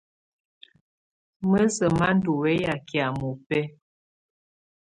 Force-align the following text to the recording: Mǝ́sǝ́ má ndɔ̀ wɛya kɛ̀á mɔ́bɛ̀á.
Mǝ́sǝ́ 1.49 1.91
má 1.97 2.07
ndɔ̀ 2.17 2.35
wɛya 2.41 2.73
kɛ̀á 2.87 3.07
mɔ́bɛ̀á. 3.19 3.65